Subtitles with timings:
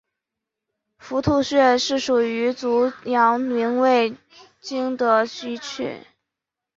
[0.97, 4.17] 伏兔穴是属于足阳明胃
[4.59, 6.07] 经的腧穴。